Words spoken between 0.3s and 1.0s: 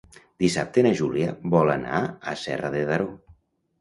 Dissabte na